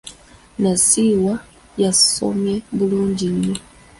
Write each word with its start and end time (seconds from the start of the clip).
Nassiwa 0.61 1.33
yasomye 1.83 2.55
bulungi 2.77 3.27
nnyo. 3.33 3.55